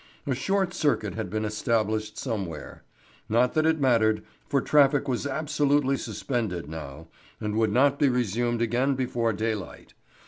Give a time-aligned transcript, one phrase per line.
[0.25, 2.83] A short circuit had been established somewhere.
[3.29, 7.07] Not that it mattered, for traffic was absolutely suspended now,
[7.39, 9.93] and would not be resumed again before daylight.